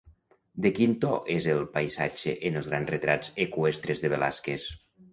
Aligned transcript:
De 0.65 0.71
quin 0.79 0.95
to 1.03 1.11
és 1.33 1.51
el 1.53 1.61
paisatge 1.77 2.35
en 2.51 2.59
els 2.65 2.73
grans 2.75 2.93
retrats 2.97 3.33
eqüestres 3.49 4.07
de 4.07 4.17
Velázquez? 4.19 4.71